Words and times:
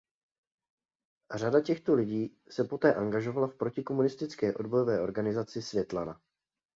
Řada 1.35 1.61
těchto 1.61 1.93
lidí 1.93 2.37
se 2.49 2.63
poté 2.63 2.93
angažovala 2.95 3.47
v 3.47 3.55
protikomunistické 3.55 4.53
odbojové 4.53 5.01
organizaci 5.01 5.61
Světlana. 5.61 6.21